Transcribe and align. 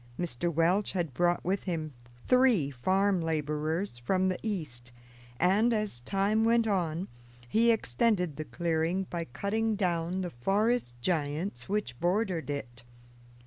Mr. 0.17 0.51
Welch 0.51 0.93
had 0.93 1.13
brought 1.13 1.45
with 1.45 1.65
him 1.65 1.93
three 2.25 2.71
farm 2.71 3.21
laborers 3.21 3.99
from 3.99 4.29
the 4.29 4.39
East, 4.41 4.91
and, 5.39 5.73
as 5.73 6.01
time 6.01 6.43
went 6.43 6.65
on, 6.65 7.07
he 7.47 7.69
extended 7.69 8.35
the 8.35 8.45
clearing 8.45 9.03
by 9.11 9.25
cutting 9.25 9.75
down 9.75 10.21
the 10.21 10.31
forest 10.31 10.99
giants 11.03 11.69
which 11.69 11.99
bordered 11.99 12.49
it. 12.49 12.81